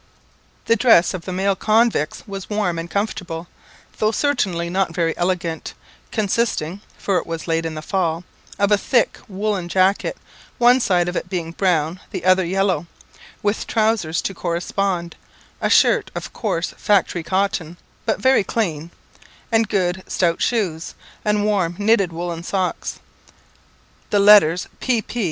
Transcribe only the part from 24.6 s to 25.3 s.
P.P.